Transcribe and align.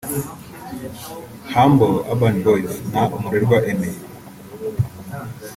Humble 1.53 1.91
(Urban 2.11 2.35
Boys) 2.45 2.71
na 2.93 3.01
Umurerwa 3.15 3.57
Aimée 3.69 3.97